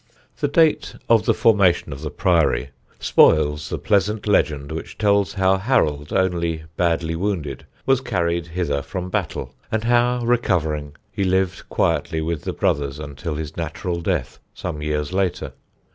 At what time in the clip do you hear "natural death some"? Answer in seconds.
13.55-14.81